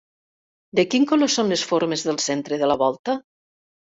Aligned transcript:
De 0.79 0.85
quin 0.93 1.05
color 1.11 1.29
són 1.33 1.51
les 1.51 1.65
formes 1.71 2.05
del 2.09 2.19
centre 2.25 2.61
de 2.63 2.69
la 2.73 2.79
volta? 2.85 3.19